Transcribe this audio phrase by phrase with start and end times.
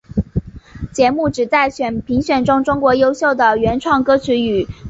[0.91, 1.69] 节目旨在
[2.07, 4.79] 评选出中国优秀的原创歌曲与唱作人。